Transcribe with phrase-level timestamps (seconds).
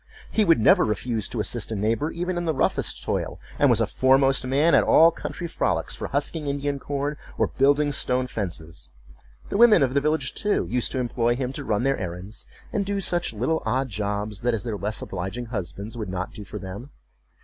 [0.31, 3.79] He would never refuse to assist a neighbor even in the roughest toil, and was
[3.79, 8.89] a foremost man at all country frolics for husking Indian corn, or building stone fences;
[9.49, 12.87] the women of the village, too, used to employ him to run their errands, and
[12.87, 16.57] to do such little odd jobs as their less obliging husbands would not do for
[16.57, 16.89] them.